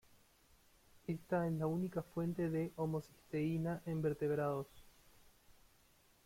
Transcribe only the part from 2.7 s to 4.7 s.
homocisteína en vertebrados.